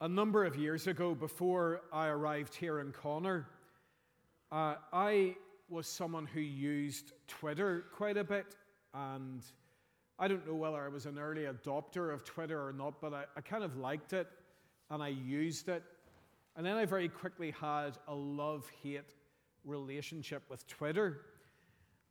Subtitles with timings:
[0.00, 3.48] a number of years ago, before I arrived here in Connor,
[4.52, 5.34] uh, I
[5.68, 8.54] was someone who used Twitter quite a bit.
[8.94, 9.42] And
[10.18, 13.24] I don't know whether I was an early adopter of Twitter or not, but I,
[13.36, 14.28] I kind of liked it
[14.90, 15.82] and I used it.
[16.56, 19.14] And then I very quickly had a love hate
[19.64, 21.22] relationship with Twitter.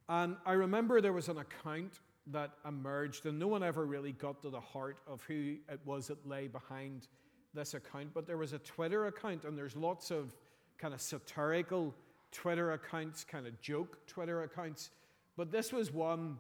[0.10, 4.42] And I remember there was an account that emerged, and no one ever really got
[4.42, 7.08] to the heart of who it was that lay behind
[7.54, 10.36] this account, but there was a Twitter account, and there's lots of
[10.78, 11.94] kind of satirical
[12.32, 14.92] Twitter accounts, kind of joke Twitter accounts.
[15.36, 16.38] But this was one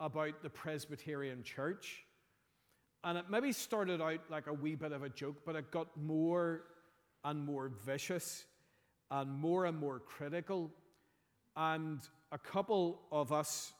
[0.00, 2.04] about the Presbyterian Church.
[3.04, 5.88] And it maybe started out like a wee bit of a joke, but it got
[5.96, 6.62] more
[7.24, 8.44] and more vicious
[9.10, 10.70] and more and more critical.
[11.56, 12.00] And
[12.32, 13.72] a couple of us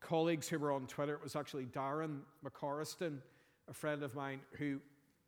[0.00, 3.18] colleagues who were on Twitter, it was actually Darren McCorriston,
[3.68, 4.80] a friend of mine who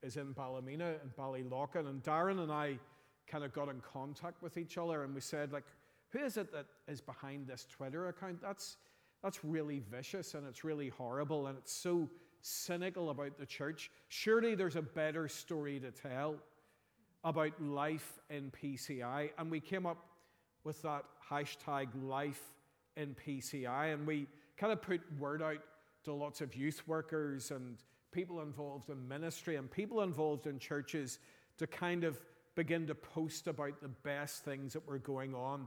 [0.04, 1.88] is in Ballymena and Ballyloughan.
[1.88, 2.78] And Darren and I
[3.26, 5.64] kind of got in contact with each other and we said, like,
[6.10, 8.40] who is it that is behind this Twitter account?
[8.40, 8.76] That's,
[9.22, 12.08] that's really vicious and it's really horrible and it's so
[12.42, 13.90] cynical about the church.
[14.08, 16.36] Surely there's a better story to tell
[17.24, 19.30] about life in PCI.
[19.38, 20.04] And we came up
[20.62, 22.52] with that hashtag life
[22.96, 25.58] in PCI and we kind of put word out
[26.04, 27.78] to lots of youth workers and
[28.14, 31.18] people involved in ministry and people involved in churches
[31.58, 32.18] to kind of
[32.54, 35.66] begin to post about the best things that were going on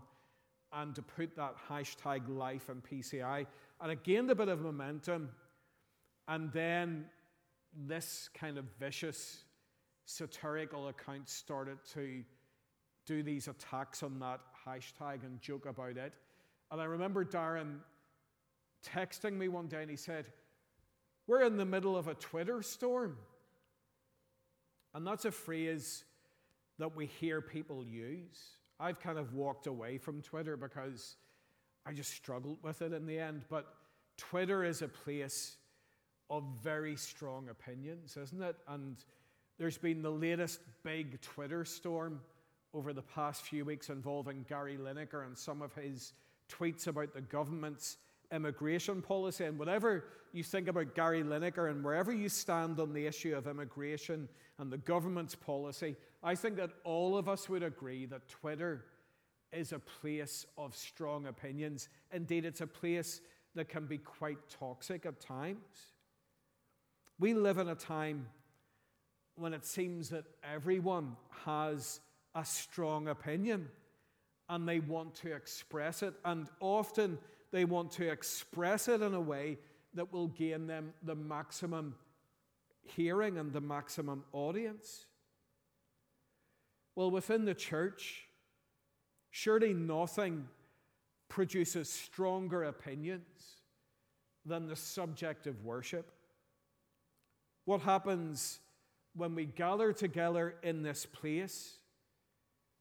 [0.72, 3.46] and to put that hashtag life in PCI.
[3.82, 5.30] And it gained a bit of momentum.
[6.28, 7.06] And then
[7.76, 9.44] this kind of vicious,
[10.06, 12.24] satirical account started to
[13.06, 16.14] do these attacks on that hashtag and joke about it.
[16.72, 17.78] And I remember Darren
[18.86, 20.28] texting me one day and he said,
[21.28, 23.18] we're in the middle of a Twitter storm.
[24.94, 26.04] And that's a phrase
[26.80, 28.40] that we hear people use.
[28.80, 31.16] I've kind of walked away from Twitter because
[31.86, 33.44] I just struggled with it in the end.
[33.50, 33.68] But
[34.18, 35.58] Twitter is a place
[36.30, 38.56] of very strong opinions, isn't it?
[38.68, 38.98] And
[39.58, 42.22] there's been the latest big Twitter storm
[42.74, 46.14] over the past few weeks involving Gary Lineker and some of his
[46.52, 47.98] tweets about the government's
[48.32, 49.46] immigration policy.
[49.46, 53.48] And whatever you think about Gary Lineker and wherever you stand on the issue of
[53.48, 54.28] immigration
[54.60, 58.86] and the government's policy, I think that all of us would agree that Twitter
[59.52, 61.90] is a place of strong opinions.
[62.12, 63.22] Indeed, it's a place
[63.56, 65.94] that can be quite toxic at times.
[67.20, 68.28] We live in a time
[69.36, 71.16] when it seems that everyone
[71.46, 72.00] has
[72.36, 73.70] a strong opinion
[74.50, 76.14] and they want to express it.
[76.26, 77.18] And often
[77.52, 79.58] they want to express it in a way
[79.94, 81.96] that will gain them the maximum
[82.84, 85.06] hearing and the maximum audience.
[86.96, 88.28] Well, within the church,
[89.30, 90.48] surely nothing
[91.30, 93.62] produces stronger opinions
[94.46, 96.12] than the subject of worship.
[97.66, 98.60] What happens
[99.16, 101.76] when we gather together in this place,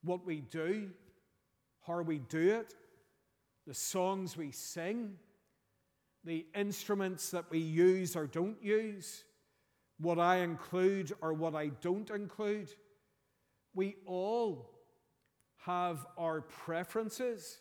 [0.03, 0.91] what we do,
[1.87, 2.75] how we do it,
[3.67, 5.17] the songs we sing,
[6.25, 9.25] the instruments that we use or don't use,
[9.99, 12.71] what I include or what I don't include.
[13.75, 14.71] We all
[15.65, 17.59] have our preferences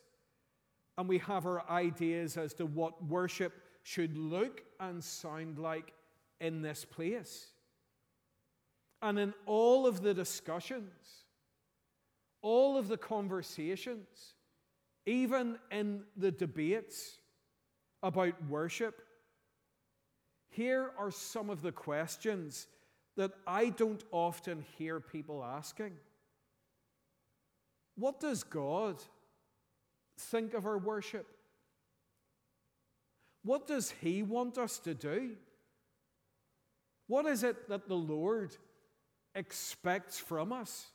[0.98, 5.94] and we have our ideas as to what worship should look and sound like
[6.40, 7.48] in this place.
[9.02, 10.94] And in all of the discussions,
[12.42, 14.35] all of the conversations,
[15.06, 17.18] even in the debates
[18.02, 19.02] about worship,
[20.50, 22.68] here are some of the questions
[23.18, 25.94] that I don't often hear people asking.
[27.96, 28.98] What does God
[30.18, 31.28] think of our worship?
[33.44, 35.36] What does He want us to do?
[37.08, 38.56] What is it that the Lord
[39.36, 40.88] expects from us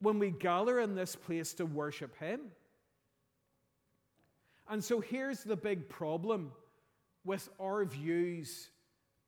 [0.00, 2.40] when we gather in this place to worship Him?
[4.68, 6.52] And so here's the big problem
[7.24, 8.70] with our views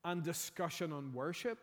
[0.05, 1.59] and discussion on worship.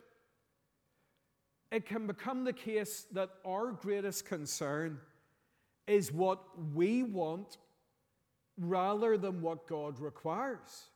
[1.71, 4.99] It can become the case that our greatest concern
[5.87, 6.41] is what
[6.73, 7.57] we want
[8.57, 10.89] rather than what God requires.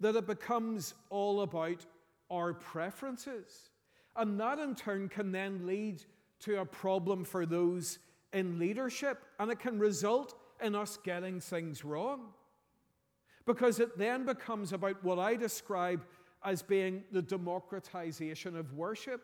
[0.00, 1.84] That it becomes all about
[2.30, 3.70] our preferences.
[4.16, 6.02] And that in turn can then lead
[6.40, 7.98] to a problem for those
[8.32, 12.28] in leadership, and it can result in us getting things wrong.
[13.46, 16.04] Because it then becomes about what I describe
[16.44, 19.22] as being the democratization of worship.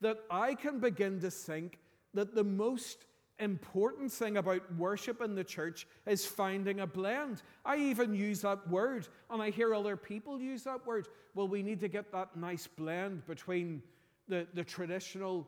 [0.00, 1.78] that I can begin to think
[2.14, 3.06] that the most
[3.38, 7.42] important thing about worship in the church is finding a blend.
[7.64, 11.08] I even use that word, and I hear other people use that word.
[11.34, 13.82] Well, we need to get that nice blend between
[14.26, 15.46] the, the traditional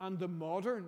[0.00, 0.86] and the modern.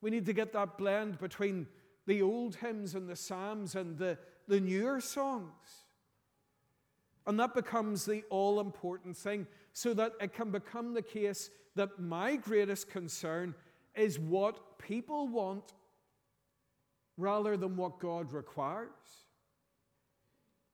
[0.00, 1.66] We need to get that blend between
[2.08, 4.16] the old hymns and the psalms and the,
[4.48, 5.84] the newer songs.
[7.26, 12.00] And that becomes the all important thing, so that it can become the case that
[12.00, 13.54] my greatest concern
[13.94, 15.74] is what people want
[17.18, 18.88] rather than what God requires.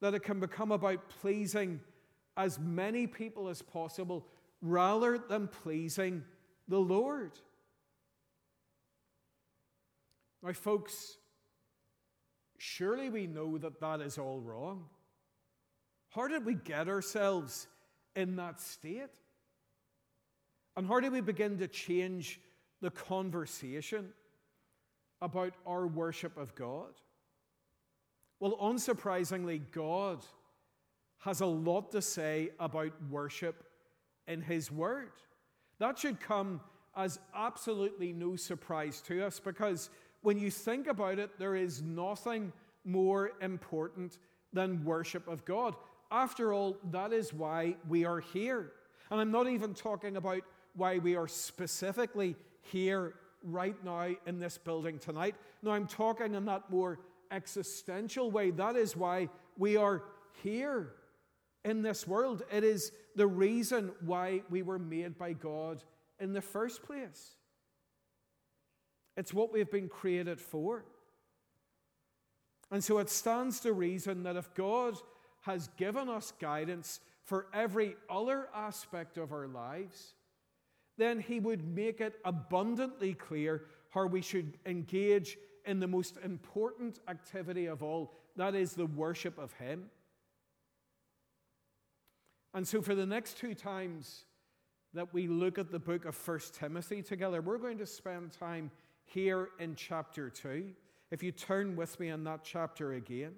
[0.00, 1.80] That it can become about pleasing
[2.36, 4.24] as many people as possible
[4.62, 6.22] rather than pleasing
[6.68, 7.32] the Lord.
[10.44, 11.16] Now, folks,
[12.64, 14.84] surely we know that that is all wrong.
[16.08, 17.66] How did we get ourselves
[18.16, 19.20] in that state?
[20.76, 22.40] And how do we begin to change
[22.80, 24.08] the conversation
[25.20, 26.94] about our worship of God?
[28.40, 30.24] Well, unsurprisingly, God
[31.18, 33.64] has a lot to say about worship
[34.26, 35.12] in His Word.
[35.80, 36.60] That should come
[36.96, 39.90] as absolutely no surprise to us because
[40.24, 42.50] when you think about it, there is nothing
[42.84, 44.18] more important
[44.54, 45.76] than worship of God.
[46.10, 48.72] After all, that is why we are here.
[49.10, 50.40] And I'm not even talking about
[50.74, 55.34] why we are specifically here right now in this building tonight.
[55.62, 57.00] No, I'm talking in that more
[57.30, 58.50] existential way.
[58.50, 59.28] That is why
[59.58, 60.04] we are
[60.42, 60.94] here
[61.66, 62.44] in this world.
[62.50, 65.84] It is the reason why we were made by God
[66.18, 67.36] in the first place.
[69.16, 70.84] It's what we've been created for.
[72.70, 74.96] And so it stands to reason that if God
[75.42, 80.14] has given us guidance for every other aspect of our lives,
[80.96, 86.98] then He would make it abundantly clear how we should engage in the most important
[87.08, 89.84] activity of all that is, the worship of Him.
[92.52, 94.24] And so, for the next two times
[94.92, 98.70] that we look at the book of First Timothy together, we're going to spend time
[99.04, 100.70] here in chapter 2.
[101.10, 103.32] If you turn with me in that chapter again,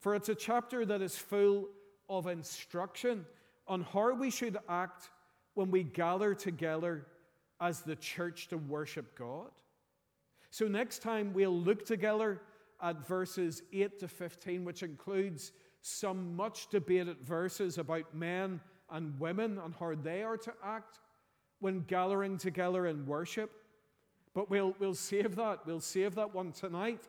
[0.00, 1.68] for it's a chapter that is full
[2.08, 3.26] of instruction
[3.66, 5.10] on how we should act
[5.54, 7.06] when we gather together
[7.60, 9.50] as the church to worship God.
[10.50, 12.40] So, next time we'll look together
[12.80, 15.52] at verses 8 to 15, which includes
[15.82, 18.60] some much debated verses about men
[18.90, 21.00] and women and how they are to act
[21.60, 23.50] when gathering together in worship.
[24.38, 25.66] But we'll, we'll save that.
[25.66, 27.08] We'll save that one tonight.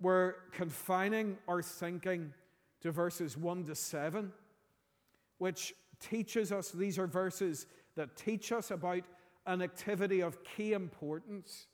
[0.00, 2.32] We're confining our thinking
[2.80, 4.32] to verses 1 to 7,
[5.36, 9.02] which teaches us, these are verses that teach us about
[9.44, 11.66] an activity of key importance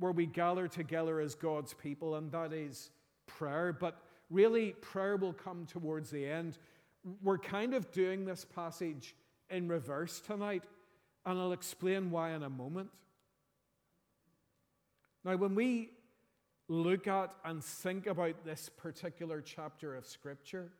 [0.00, 2.90] where we gather together as God's people, and that is
[3.28, 3.72] prayer.
[3.72, 6.58] But really, prayer will come towards the end.
[7.22, 9.14] We're kind of doing this passage
[9.50, 10.64] in reverse tonight,
[11.24, 12.90] and I'll explain why in a moment.
[15.24, 15.90] Now, when we
[16.68, 20.70] look at and think about this particular chapter of Scripture,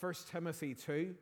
[0.00, 1.14] 1 Timothy 2,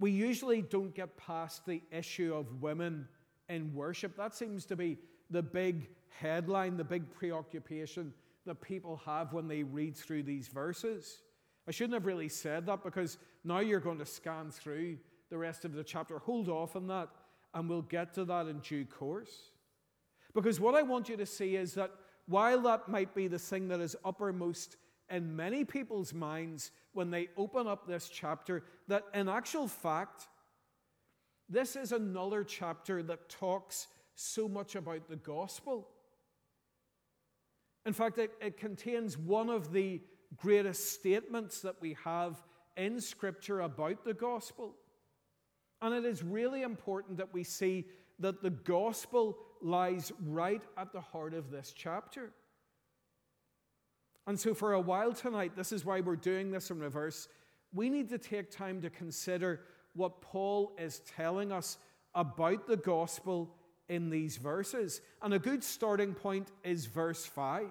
[0.00, 3.06] we usually don't get past the issue of women
[3.48, 4.16] in worship.
[4.16, 4.98] That seems to be
[5.30, 8.12] the big headline, the big preoccupation
[8.44, 11.22] that people have when they read through these verses.
[11.68, 14.98] I shouldn't have really said that because now you're going to scan through
[15.30, 16.18] the rest of the chapter.
[16.18, 17.08] Hold off on that,
[17.54, 19.51] and we'll get to that in due course.
[20.34, 21.90] Because what I want you to see is that
[22.26, 24.76] while that might be the thing that is uppermost
[25.10, 30.28] in many people's minds when they open up this chapter, that in actual fact,
[31.48, 35.88] this is another chapter that talks so much about the gospel.
[37.84, 40.00] In fact, it, it contains one of the
[40.36, 42.42] greatest statements that we have
[42.76, 44.76] in Scripture about the gospel.
[45.82, 47.86] And it is really important that we see
[48.20, 52.32] that the gospel lies right at the heart of this chapter.
[54.26, 57.28] And so, for a while tonight, this is why we're doing this in reverse.
[57.72, 59.62] We need to take time to consider
[59.94, 61.78] what Paul is telling us
[62.14, 63.54] about the gospel
[63.88, 65.00] in these verses.
[65.22, 67.66] And a good starting point is verse 5.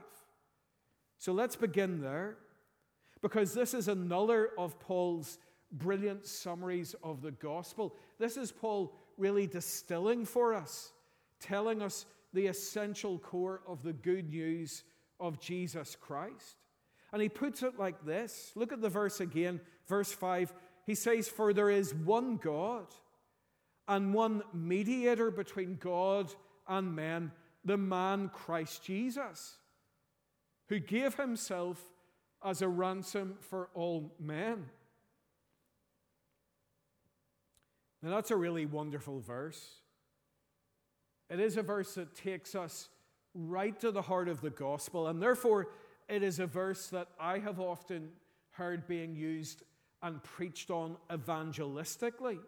[1.17, 2.37] So let's begin there,
[3.21, 5.37] because this is another of Paul's
[5.71, 7.95] brilliant summaries of the gospel.
[8.19, 10.91] This is Paul really distilling for us
[11.41, 14.83] telling us the essential core of the good news
[15.19, 16.55] of Jesus Christ.
[17.11, 20.53] And he puts it like this look at the verse again, verse 5.
[20.85, 22.87] He says, For there is one God
[23.87, 26.33] and one mediator between God
[26.67, 27.31] and men,
[27.65, 29.57] the man Christ Jesus,
[30.69, 31.81] who gave himself
[32.43, 34.65] as a ransom for all men.
[38.01, 39.80] Now, that's a really wonderful verse.
[41.31, 42.89] It is a verse that takes us
[43.33, 45.69] right to the heart of the gospel, and therefore,
[46.09, 48.09] it is a verse that I have often
[48.51, 49.63] heard being used
[50.03, 52.39] and preached on evangelistically.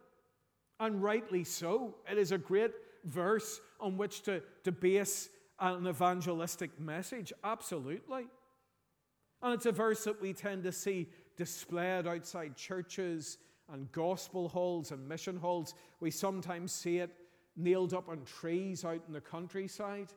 [0.82, 1.96] And rightly so.
[2.12, 2.72] It is a great
[3.06, 5.30] verse on which to, to base
[5.62, 8.26] an evangelistic message, absolutely.
[9.42, 13.38] And it's a verse that we tend to see displayed outside churches
[13.72, 15.74] and gospel halls and mission halls.
[16.02, 17.12] We sometimes see it
[17.56, 20.12] nailed up on trees out in the countryside.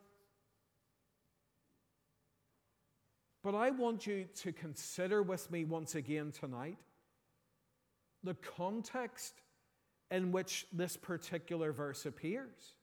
[3.43, 6.79] But I want you to consider with me once again tonight
[8.25, 9.35] the context
[10.11, 12.75] in which this particular verse appears.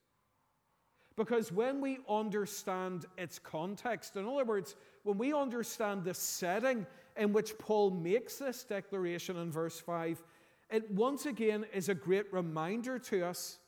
[1.16, 7.34] Because when we understand its context, in other words, when we understand the setting in
[7.34, 10.24] which Paul makes this declaration in verse 5,
[10.72, 13.60] it once again is a great reminder to us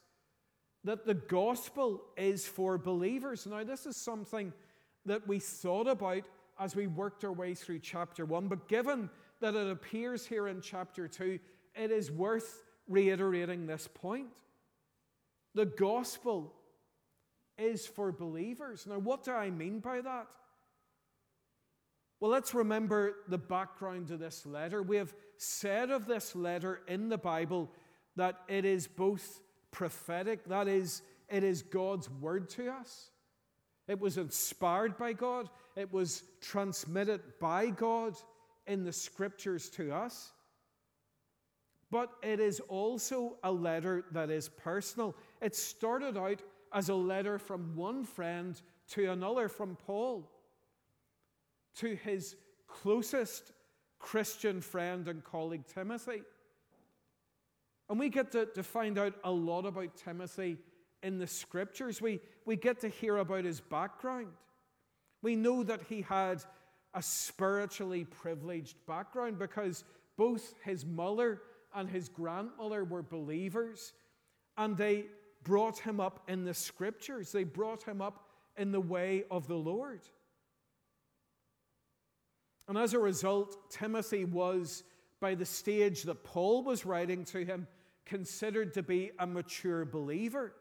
[0.86, 3.46] that the gospel is for believers.
[3.48, 4.54] Now, this is something
[5.06, 6.24] that we thought about
[6.60, 9.10] as we worked our way through chapter 1, but given
[9.42, 11.40] that it appears here in chapter 2,
[11.76, 14.30] it is worth reiterating this point.
[15.56, 16.54] The gospel
[17.58, 18.86] is for believers.
[18.86, 20.28] Now, what do I mean by that?
[22.20, 24.84] Well, let's remember the background to this letter.
[24.84, 27.72] We have said of this letter in the Bible
[28.16, 29.42] that it is both
[29.76, 33.10] prophetic, that is, it is God's word to us.
[33.90, 38.16] It was inspired by God, it was transmitted by God
[38.66, 40.32] in the scriptures to us.
[41.92, 45.14] But it is also a letter that is personal.
[45.42, 46.42] It started out
[46.74, 48.60] as a letter from one friend
[48.92, 50.32] to another, from Paul
[51.76, 53.52] to his closest
[54.00, 56.22] Christian friend and colleague Timothy.
[57.90, 60.58] And we get to, to find out a lot about Timothy
[61.04, 62.02] in the scriptures.
[62.02, 64.34] We, we get to hear about his background.
[65.22, 66.44] We know that he had
[66.94, 69.84] a spiritually privileged background because
[70.18, 71.42] both his mother
[71.76, 73.94] and his grandmother were believers,
[74.58, 75.06] and they
[75.44, 77.32] brought him up in the scriptures.
[77.32, 80.02] They brought him up in the way of the Lord.
[82.68, 84.84] And as a result, Timothy was,
[85.26, 87.66] by the stage that Paul was writing to him,
[88.06, 90.54] considered to be a mature believer.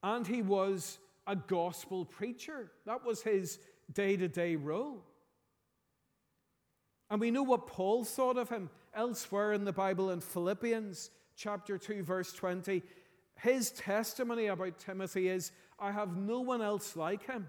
[0.00, 2.70] And he was a gospel preacher.
[2.86, 3.58] That was his
[3.92, 5.02] day to day role.
[7.10, 11.78] And we know what Paul thought of him elsewhere in the Bible in Philippians chapter
[11.78, 12.80] 2 verse 20.
[13.40, 15.50] His testimony about Timothy is
[15.80, 17.48] I have no one else like him.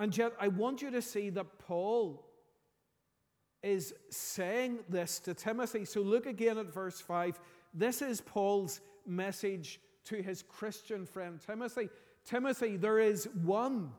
[0.00, 2.24] And yet, I want you to see that Paul
[3.62, 5.84] is saying this to Timothy.
[5.84, 7.40] So look again at verse 5.
[7.74, 11.88] This is Paul's message to his Christian friend Timothy.
[12.24, 13.90] Timothy, there is one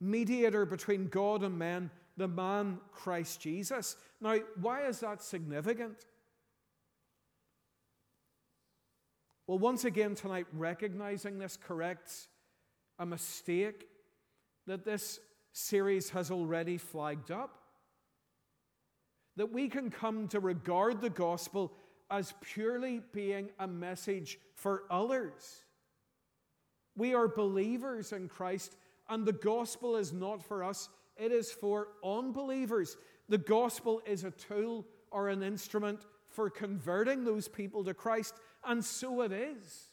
[0.00, 3.96] mediator between God and men, the man Christ Jesus.
[4.20, 6.06] Now, why is that significant?
[9.46, 12.28] Well, once again tonight, recognizing this corrects
[12.98, 13.86] a mistake
[14.66, 15.20] that this
[15.52, 17.58] series has already flagged up.
[19.36, 21.72] That we can come to regard the gospel
[22.10, 25.64] as purely being a message for others.
[26.94, 28.76] We are believers in Christ,
[29.08, 32.96] and the gospel is not for us, it is for unbelievers.
[33.28, 38.84] The gospel is a tool or an instrument for converting those people to Christ, and
[38.84, 39.88] so it is.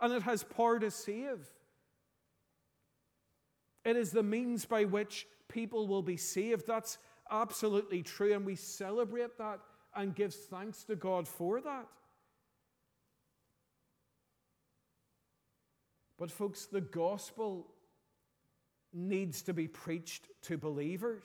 [0.00, 1.38] And it has power to save.
[3.84, 6.66] It is the means by which people will be saved.
[6.66, 6.98] That's
[7.30, 9.60] absolutely true, and we celebrate that
[9.94, 11.86] and give thanks to God for that.
[16.18, 17.66] But, folks, the gospel
[18.92, 21.24] needs to be preached to believers.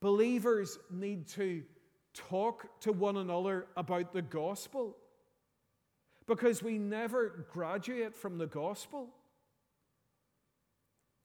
[0.00, 1.62] Believers need to
[2.12, 4.96] talk to one another about the gospel
[6.26, 9.08] because we never graduate from the gospel.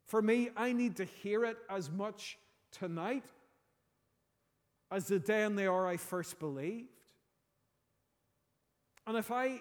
[0.09, 2.39] For me, I need to hear it as much
[2.71, 3.25] tonight
[4.89, 6.89] as the day and the hour I first believed.
[9.05, 9.59] And if I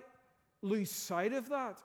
[0.63, 1.79] lose sight of that,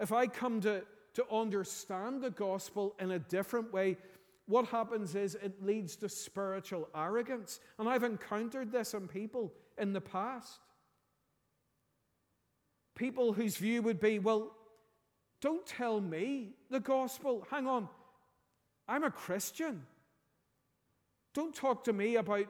[0.00, 0.82] if I come to,
[1.12, 3.98] to understand the gospel in a different way,
[4.46, 7.60] what happens is it leads to spiritual arrogance.
[7.78, 10.60] And I've encountered this in people in the past.
[12.94, 14.54] People whose view would be, well,
[15.40, 17.46] don't tell me the gospel.
[17.50, 17.88] Hang on,
[18.86, 19.82] I'm a Christian.
[21.34, 22.46] Don't talk to me about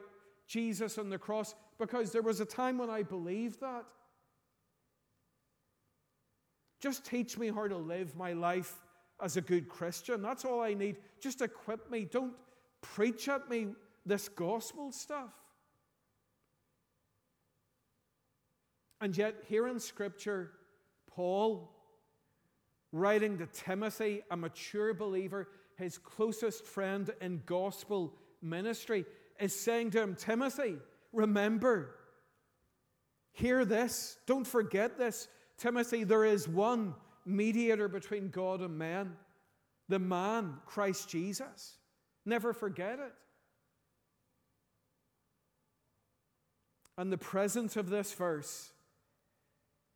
[0.47, 3.85] Jesus and the cross because there was a time when I believed that.
[6.79, 8.73] Just teach me how to live my life
[9.21, 10.21] as a good Christian.
[10.21, 10.97] That's all I need.
[11.19, 12.05] Just equip me.
[12.05, 12.33] Don't
[12.81, 13.67] preach at me
[14.05, 15.33] this gospel stuff.
[19.01, 20.51] And yet, here in Scripture,
[21.09, 21.71] Paul,
[22.91, 29.05] writing to Timothy, a mature believer, his closest friend in gospel ministry,
[29.39, 30.75] is saying to him, Timothy,
[31.13, 31.95] remember,
[33.31, 35.27] hear this, don't forget this.
[35.57, 39.13] Timothy, there is one mediator between God and man,
[39.87, 41.77] the man, Christ Jesus.
[42.25, 43.13] Never forget it.
[46.97, 48.71] And the presence of this verse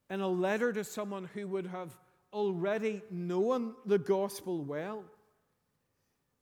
[0.10, 1.90] in a letter to someone who would have
[2.34, 5.04] already known the gospel well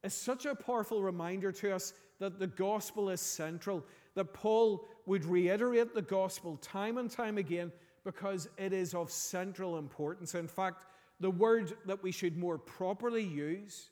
[0.04, 5.26] is such a powerful reminder to us that the gospel is central, that Paul would
[5.26, 7.72] reiterate the gospel time and time again
[8.04, 10.34] because it is of central importance.
[10.36, 10.86] In fact,
[11.20, 13.92] the word that we should more properly use,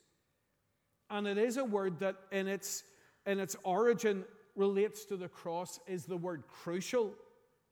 [1.10, 2.82] and it is a word that in its,
[3.26, 4.24] in its origin
[4.56, 7.12] relates to the cross, is the word crucial.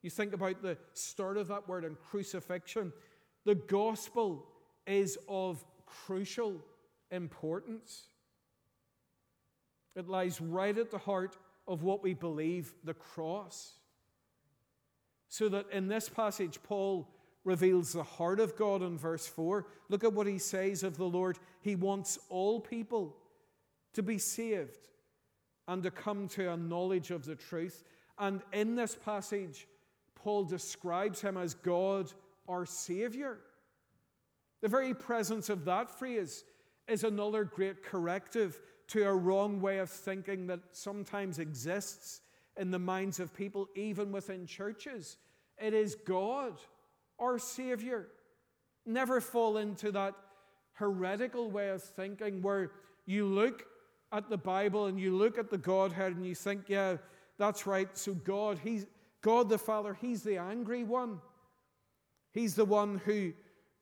[0.01, 2.93] You think about the start of that word in crucifixion.
[3.45, 4.45] The gospel
[4.85, 6.61] is of crucial
[7.11, 8.03] importance.
[9.95, 13.73] It lies right at the heart of what we believe the cross.
[15.27, 17.07] So that in this passage, Paul
[17.43, 19.65] reveals the heart of God in verse 4.
[19.89, 21.37] Look at what he says of the Lord.
[21.61, 23.15] He wants all people
[23.93, 24.87] to be saved
[25.67, 27.83] and to come to a knowledge of the truth.
[28.17, 29.67] And in this passage,
[30.15, 32.11] Paul describes him as God,
[32.49, 33.37] our Savior.
[34.61, 36.43] The very presence of that phrase
[36.87, 42.21] is another great corrective to a wrong way of thinking that sometimes exists
[42.57, 45.17] in the minds of people, even within churches.
[45.57, 46.59] It is God,
[47.19, 48.07] our Savior.
[48.85, 50.15] Never fall into that
[50.73, 52.71] heretical way of thinking where
[53.05, 53.63] you look
[54.11, 56.97] at the Bible and you look at the Godhead and you think, yeah,
[57.37, 57.95] that's right.
[57.97, 58.87] So God, He's
[59.21, 61.19] God the Father, He's the angry one.
[62.31, 63.33] He's the one who,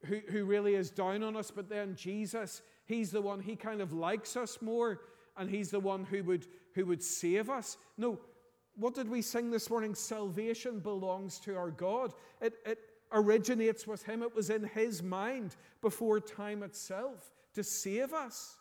[0.06, 1.52] who, who really is down on us.
[1.52, 5.02] But then Jesus, He's the one, He kind of likes us more,
[5.36, 7.78] and He's the one who would, who would save us.
[7.98, 8.20] No,
[8.76, 9.96] what did we sing this morning?
[9.96, 12.14] Salvation belongs to our God.
[12.42, 12.80] It, it
[13.12, 18.58] originates with Him, it was in His mind before time itself to save us.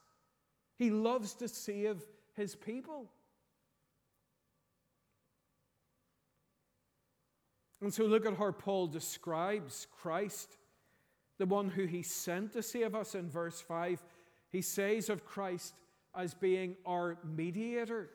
[0.78, 2.02] He loves to save
[2.34, 3.10] His people.
[7.82, 10.56] And so look at how Paul describes Christ,
[11.38, 14.02] the one who he sent to save us in verse 5.
[14.50, 15.74] He says of Christ
[16.14, 18.10] as being our mediator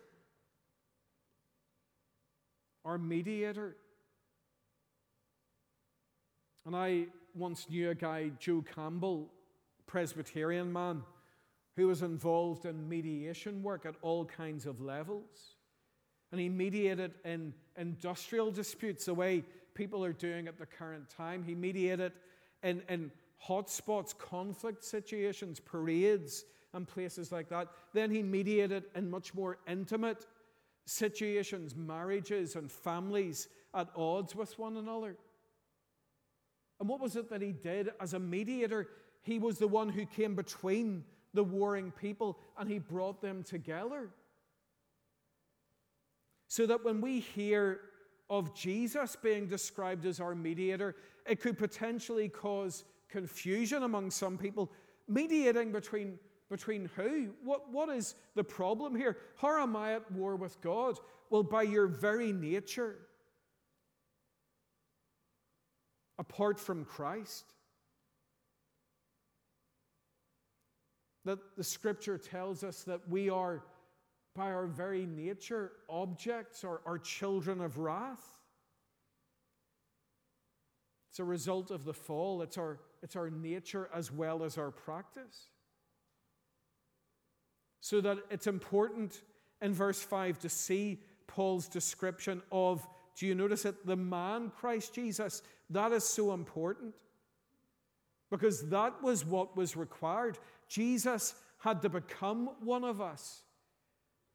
[2.85, 3.75] our mediator.
[6.65, 9.31] And I once knew a guy, Joe Campbell,
[9.87, 11.03] Presbyterian man,
[11.75, 15.50] who was involved in mediation work at all kinds of levels.
[16.31, 21.43] And he mediated in industrial disputes the way people are doing at the current time.
[21.43, 22.13] He mediated
[22.63, 23.11] in, in
[23.45, 27.67] hotspots, conflict situations, parades, and places like that.
[27.93, 30.25] Then he mediated in much more intimate
[30.85, 35.15] situations, marriages, and families at odds with one another.
[36.79, 38.87] And what was it that he did as a mediator?
[39.21, 44.09] He was the one who came between the warring people and he brought them together.
[46.51, 47.79] So that when we hear
[48.29, 54.69] of Jesus being described as our mediator, it could potentially cause confusion among some people.
[55.07, 57.29] Mediating between between who?
[57.41, 59.17] What, what is the problem here?
[59.37, 60.99] How am I at war with God?
[61.29, 62.97] Well, by your very nature,
[66.19, 67.45] apart from Christ.
[71.23, 73.63] That the scripture tells us that we are,
[74.35, 78.39] by our very nature, objects or, or children of wrath.
[81.09, 84.71] It's a result of the fall, it's our, it's our nature as well as our
[84.71, 85.49] practice.
[87.81, 89.21] So that it's important
[89.61, 93.85] in verse 5 to see Paul's description of, do you notice it?
[93.85, 95.41] The man Christ Jesus.
[95.69, 96.93] That is so important
[98.29, 100.37] because that was what was required.
[100.69, 103.43] Jesus had to become one of us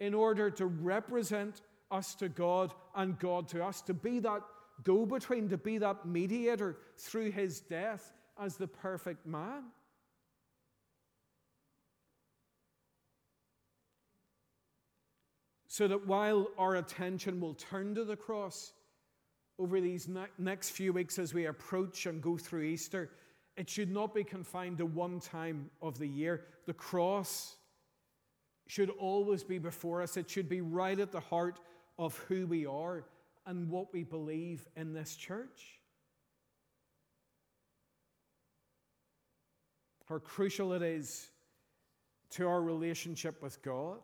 [0.01, 4.43] in order to represent us to God and God to us, to be that
[4.85, 9.65] go between, to be that mediator through his death as the perfect man.
[15.69, 18.73] So that while our attention will turn to the cross
[19.59, 23.11] over these ne- next few weeks as we approach and go through Easter,
[23.57, 26.45] it should not be confined to one time of the year.
[26.67, 27.57] The cross
[28.67, 31.61] should always be before us, it should be right at the heart
[31.99, 33.05] of who we are
[33.47, 35.81] and what we believe in this church.
[40.09, 41.29] How crucial it is
[42.31, 43.99] to our relationship with God.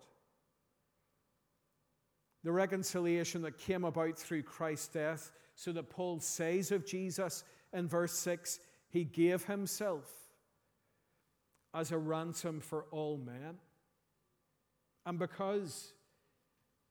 [2.45, 7.87] The reconciliation that came about through Christ's death, so that Paul says of Jesus in
[7.87, 10.11] verse 6 he gave himself
[11.75, 13.57] as a ransom for all men.
[15.07, 15.93] And because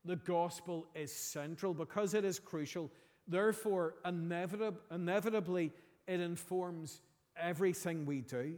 [0.03, 2.91] the gospel is central, because it is crucial,
[3.27, 5.71] therefore, inevitab- inevitably,
[6.07, 7.01] it informs
[7.37, 8.55] everything we do.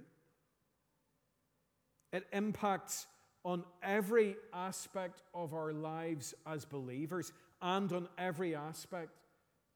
[2.12, 3.08] It impacts
[3.44, 9.12] on every aspect of our lives as believers and on every aspect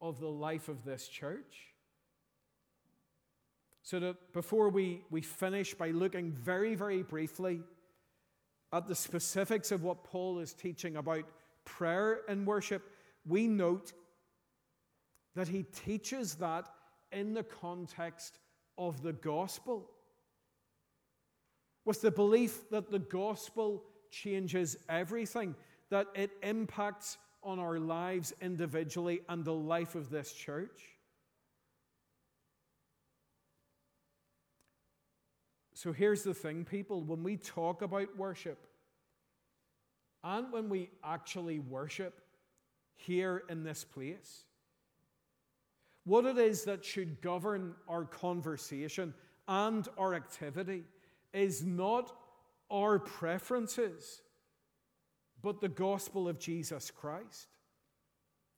[0.01, 1.73] of the life of this church.
[3.83, 7.61] So that before we, we finish by looking very, very briefly
[8.73, 11.25] at the specifics of what Paul is teaching about
[11.65, 12.91] prayer and worship,
[13.25, 13.93] we note
[15.35, 16.65] that he teaches that
[17.11, 18.39] in the context
[18.77, 19.89] of the gospel.
[21.85, 25.55] With the belief that the gospel changes everything,
[25.89, 30.96] that it impacts on our lives individually and the life of this church.
[35.77, 38.65] So here's the thing, people when we talk about worship
[40.23, 42.19] and when we actually worship
[42.95, 44.45] here in this place,
[46.03, 49.13] what it is that should govern our conversation
[49.47, 50.83] and our activity
[51.31, 52.11] is not
[52.71, 54.23] our preferences,
[55.43, 57.49] but the gospel of Jesus Christ.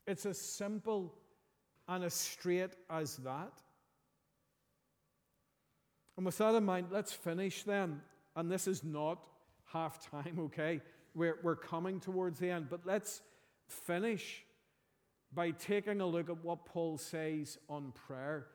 [0.08, 1.14] It's as simple
[1.86, 3.62] and as straight as that.
[6.20, 8.02] And with that in mind, let's finish then.
[8.36, 9.20] And this is not
[9.72, 10.82] half time, okay?
[11.16, 13.22] We're, we're coming towards the end, but let's
[13.70, 14.44] finish
[15.34, 18.48] by taking a look at what Paul says on prayer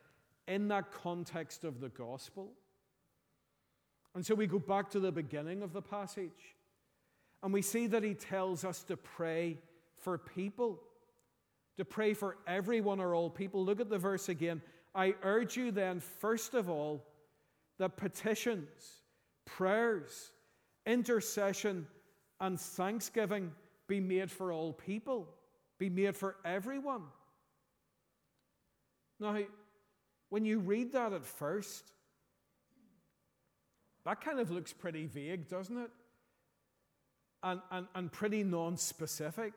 [0.46, 2.52] in that context of the gospel.
[4.14, 6.58] And so we go back to the beginning of the passage,
[7.42, 9.56] and we see that he tells us to pray
[10.02, 10.82] for people,
[11.78, 13.64] to pray for everyone or all people.
[13.64, 14.60] Look at the verse again.
[14.94, 17.06] I urge you then, first of all,
[17.78, 19.02] that petitions,
[19.44, 20.30] prayers,
[20.86, 21.86] intercession,
[22.40, 23.52] and thanksgiving
[23.86, 25.28] be made for all people,
[25.78, 27.02] be made for everyone.
[29.20, 29.38] Now,
[30.30, 31.92] when you read that at first,
[34.04, 35.90] that kind of looks pretty vague, doesn't it?
[37.42, 39.52] And, and, and pretty non specific.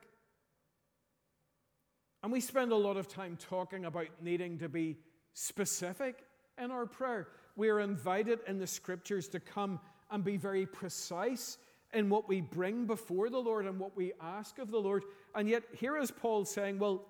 [2.22, 4.96] And we spend a lot of time talking about needing to be
[5.32, 6.24] specific
[6.62, 7.28] in our prayer
[7.58, 9.80] we are invited in the scriptures to come
[10.12, 11.58] and be very precise
[11.92, 15.02] in what we bring before the Lord and what we ask of the Lord.
[15.34, 17.04] And yet, here is Paul saying, Well,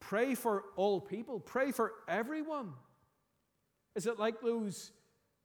[0.00, 2.72] pray for all people, pray for everyone.
[3.94, 4.90] Is it like those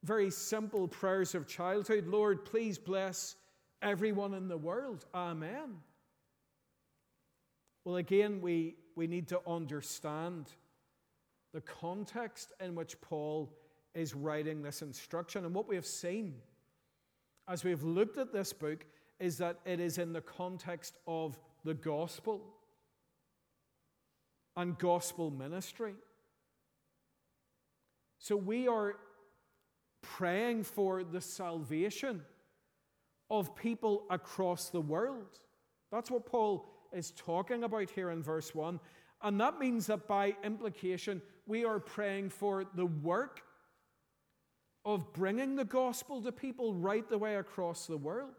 [0.03, 2.07] very simple prayers of childhood?
[2.07, 3.35] Lord, please bless
[3.83, 5.05] everyone in the world.
[5.13, 5.77] Amen.
[7.85, 10.47] Well, again, we, we need to understand
[11.53, 13.53] the context in which Paul
[13.93, 15.45] is writing this instruction.
[15.45, 16.35] And what we have seen
[17.47, 18.85] as we've looked at this book
[19.19, 22.41] is that it is in the context of the gospel
[24.55, 25.93] and gospel ministry.
[28.19, 28.95] So we are
[30.01, 32.21] praying for the salvation
[33.29, 35.39] of people across the world.
[35.91, 38.79] That's what Paul is talking about here in verse 1.
[39.21, 43.41] And that means that by implication, we are praying for the work
[44.93, 48.33] of bringing the gospel to people right the way across the world.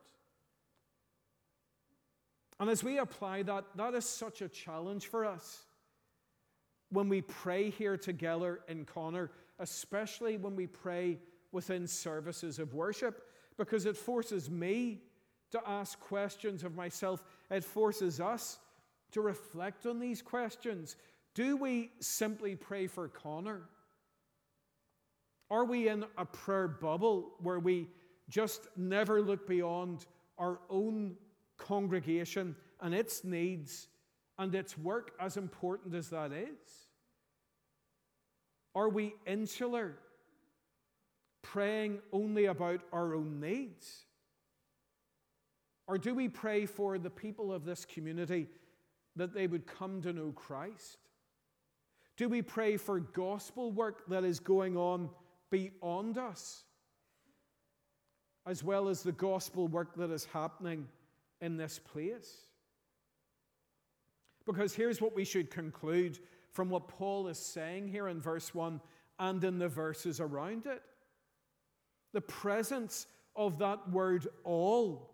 [2.58, 5.64] And as we apply that, that is such a challenge for us
[6.90, 11.18] when we pray here together in Connor, especially when we pray
[11.52, 13.22] within services of worship,
[13.56, 15.02] because it forces me
[15.52, 17.24] to ask questions of myself.
[17.50, 18.58] It forces us
[19.12, 20.96] to reflect on these questions.
[21.34, 23.62] Do we simply pray for Connor?
[25.50, 27.88] Are we in a prayer bubble where we
[28.28, 30.06] just never look beyond
[30.38, 31.16] our own
[31.58, 33.88] congregation and its needs
[34.38, 36.88] and its work, as important as that is?
[38.74, 39.96] Are we insular,
[41.42, 44.04] praying only about our own needs?
[45.88, 48.46] Or do we pray for the people of this community
[49.16, 50.98] that they would come to know Christ?
[52.16, 55.10] Do we pray for gospel work that is going on
[55.50, 56.64] beyond us,
[58.46, 60.86] as well as the gospel work that is happening
[61.40, 62.36] in this place?
[64.46, 66.18] Because here's what we should conclude
[66.50, 68.80] from what Paul is saying here in verse 1
[69.18, 70.82] and in the verses around it.
[72.12, 75.10] The presence of that word all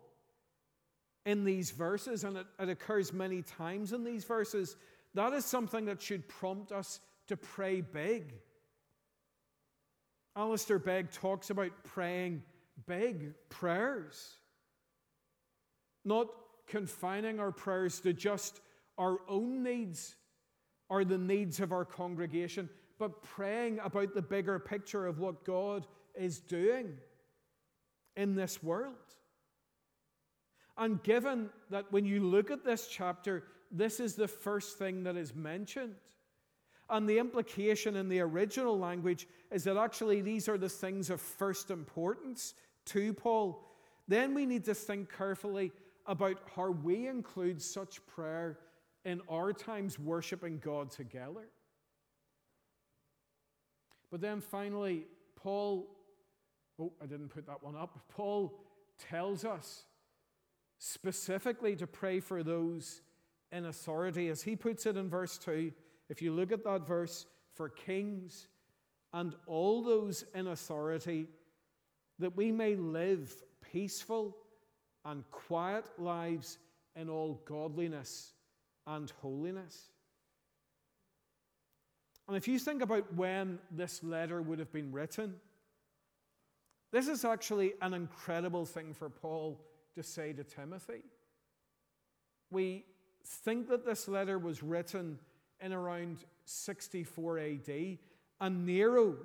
[1.25, 4.77] in these verses, and it, it, occurs many times in these verses,
[5.13, 8.33] that is something that should prompt us to pray big.
[10.37, 12.43] Alistair Begg talks about praying
[12.85, 14.35] big prayers,
[16.05, 16.27] not
[16.67, 18.61] confining our prayers to just
[18.99, 20.15] our own needs
[20.89, 22.69] or the needs of our congregation,
[22.99, 26.97] but praying about the bigger picture of what God is doing
[28.15, 28.93] in this world.
[30.77, 35.15] And given that when you look at this chapter, this is the first thing that
[35.17, 35.95] is mentioned.
[36.89, 41.19] And the implication in the original language is that actually these are the things of
[41.19, 42.53] first importance
[42.85, 43.63] to Paul.
[44.07, 45.71] Then we need to think carefully
[46.05, 48.59] about how we include such prayer
[49.03, 51.49] in our times worshiping God together.
[54.09, 55.87] But then finally, Paul,
[56.79, 57.99] oh, I didn't put that one up.
[58.07, 58.57] Paul
[59.09, 59.83] tells us
[60.77, 63.01] specifically to pray for those
[63.51, 65.71] in authority, as he puts it in verse 2.
[66.09, 67.25] If you look at that verse,
[67.57, 68.47] for kings
[69.13, 71.27] and all those in authority,
[72.19, 73.33] that we may live
[73.71, 74.37] peaceful
[75.03, 76.59] and quiet lives
[76.95, 78.33] in all godliness
[78.85, 79.89] and holiness.
[82.27, 85.35] And if you think about when this letter would have been written,
[86.91, 89.61] this is actually an incredible thing for Paul
[89.95, 91.03] to say to Timothy.
[92.51, 92.85] We
[93.25, 95.19] think that this letter was written
[95.61, 97.97] in around 64 AD,
[98.39, 99.15] and Nero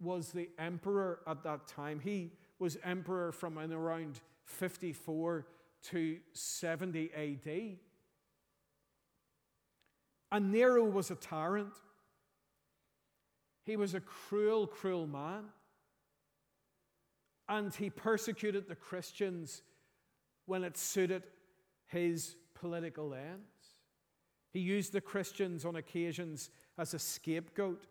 [0.00, 2.00] was the emperor at that time.
[2.00, 5.46] He was emperor from in around 54
[5.90, 7.78] to 70 AD.
[10.32, 11.74] And Nero was a tyrant.
[13.64, 15.44] He was a cruel, cruel man.
[17.48, 19.62] And he persecuted the Christians
[20.46, 21.22] when it suited
[21.86, 23.51] his political ends.
[24.52, 27.86] He used the Christians on occasions as a scapegoat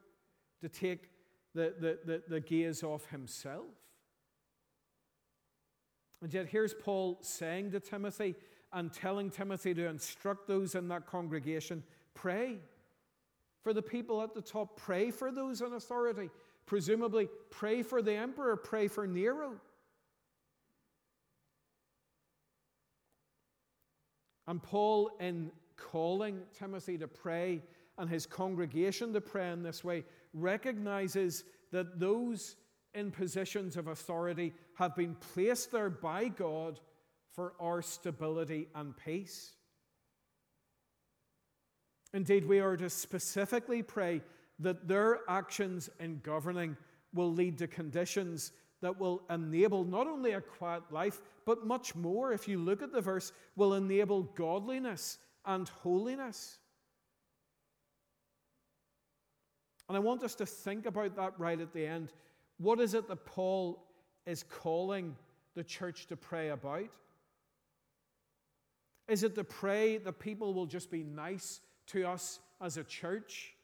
[0.61, 1.09] to take
[1.55, 3.65] the, the, the, the gaze off himself.
[6.21, 8.35] And yet, here's Paul saying to Timothy
[8.71, 12.59] and telling Timothy to instruct those in that congregation pray
[13.63, 16.29] for the people at the top, pray for those in authority.
[16.65, 19.53] Presumably, pray for the emperor, pray for Nero.
[24.47, 25.51] And Paul, in
[25.91, 27.61] calling Timothy to pray
[27.97, 32.55] and his congregation to pray in this way, recognizes that those
[32.93, 36.79] in positions of authority have been placed there by God
[37.31, 39.53] for our stability and peace.
[42.13, 44.21] Indeed, we are to specifically pray
[44.59, 46.75] that their actions in governing
[47.13, 52.33] will lead to conditions that will enable not only a quiet life, but much more,
[52.33, 56.57] if you look at the verse, will enable godliness and holiness.
[59.87, 62.13] And I want us to think about that right at the end.
[62.57, 63.83] What is it that Paul
[64.25, 65.15] is calling
[65.55, 66.89] the church to pray about?
[69.07, 73.55] Is it to pray that people will just be nice to us as a church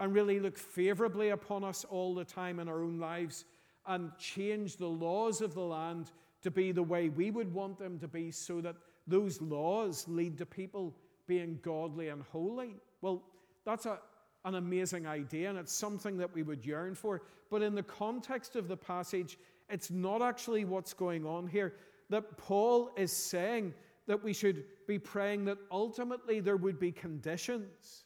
[0.00, 3.44] and really look favorably upon us all the time in our own lives
[3.86, 6.10] and change the laws of the land
[6.42, 8.76] to be the way we would want them to be so that
[9.10, 10.94] those laws lead to people
[11.26, 12.74] being godly and holy.
[13.02, 13.22] Well,
[13.64, 13.98] that's a,
[14.44, 17.22] an amazing idea and it's something that we would yearn for.
[17.50, 21.74] But in the context of the passage, it's not actually what's going on here.
[22.08, 23.74] That Paul is saying
[24.06, 28.04] that we should be praying that ultimately there would be conditions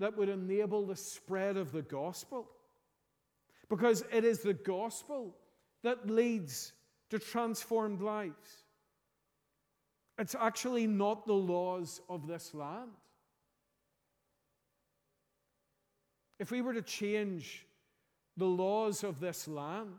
[0.00, 2.50] that would enable the spread of the gospel.
[3.68, 5.34] Because it is the gospel
[5.82, 6.72] that leads
[7.10, 8.63] to transformed lives.
[10.18, 12.90] It's actually not the laws of this land.
[16.38, 17.66] If we were to change
[18.36, 19.94] the laws of this land,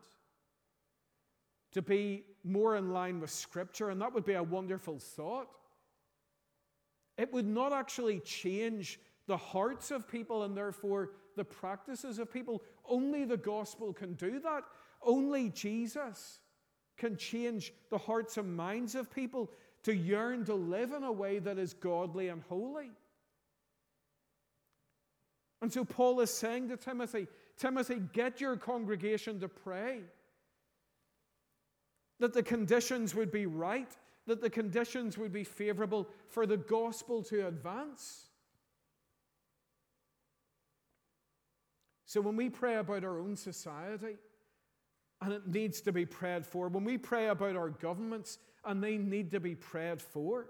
[1.76, 5.48] to be more in line with Scripture, and that would be a wonderful thought.
[7.18, 12.62] It would not actually change the hearts of people and therefore the practices of people.
[12.88, 14.64] Only the gospel can do that.
[15.02, 16.40] Only Jesus
[16.98, 19.52] can change the hearts and minds of people
[19.86, 22.90] to yearn to live in a way that is godly and holy.
[25.62, 30.02] And so Paul is saying to Timothy, Timothy, get your congregation to pray
[32.20, 33.92] that the conditions would be right,
[34.26, 38.30] that the conditions would be favorable for the gospel to advance.
[42.06, 44.18] So when we pray about our own society,
[45.22, 48.98] and it needs to be prayed for, when we pray about our governments, and they
[48.98, 50.48] need to be prayed for,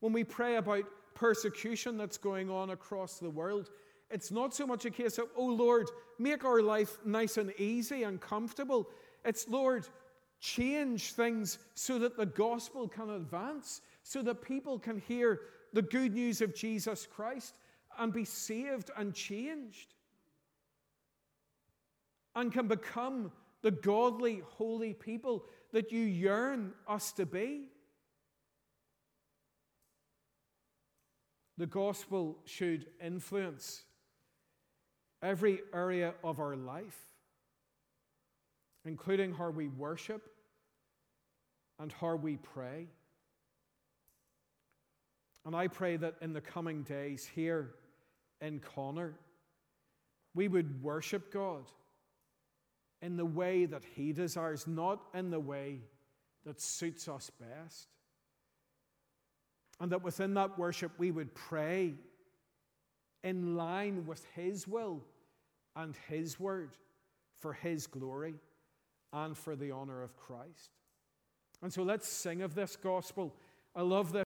[0.00, 3.70] when we pray about persecution that's going on across the world,
[4.10, 8.04] it's not so much a case of, oh Lord, make our life nice and easy
[8.04, 8.88] and comfortable.
[9.24, 9.86] It's, Lord,
[10.38, 15.40] change things so that the gospel can advance, so that people can hear
[15.72, 17.58] the good news of Jesus Christ
[17.98, 19.94] and be saved and changed
[22.36, 23.32] and can become
[23.62, 27.68] the godly, holy people that you yearn us to be.
[31.58, 33.82] The gospel should influence
[35.22, 37.06] every area of our life
[38.86, 40.30] including how we worship
[41.78, 42.86] and how we pray.
[45.44, 47.74] And I pray that in the coming days here
[48.40, 49.14] in Connor,
[50.34, 51.64] we would worship God
[53.02, 55.80] in the way that He desires, not in the way
[56.44, 57.88] that suits us best.
[59.80, 61.94] And that within that worship we would pray
[63.22, 65.02] in line with His will
[65.74, 66.76] and His word
[67.34, 68.34] for His glory
[69.12, 70.70] and for the honor of Christ.
[71.62, 73.34] And so let's sing of this gospel.
[73.74, 74.24] I love this.